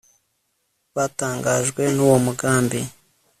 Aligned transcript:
batangajwe 0.95 1.83
nuwo 1.95 2.15
mugambi 2.25 2.79